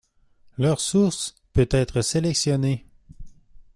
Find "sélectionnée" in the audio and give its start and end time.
2.01-2.87